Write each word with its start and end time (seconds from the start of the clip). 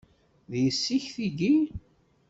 D 0.51 0.53
yessi-k 0.63 1.05
tigi? 1.15 1.55